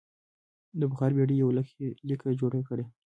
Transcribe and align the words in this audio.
د 0.79 0.81
بخار 0.91 1.11
بېړۍ 1.17 1.35
یوه 1.41 1.53
لیکه 2.09 2.27
جوړه 2.39 2.59
کړه. 2.69 2.85